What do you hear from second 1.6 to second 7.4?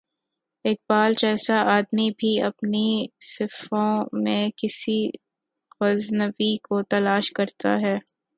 آدمی بھی اپنی صفوں میں کسی غزنوی کو تلاش